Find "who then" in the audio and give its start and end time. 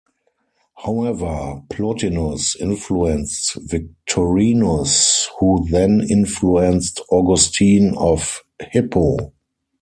5.39-6.01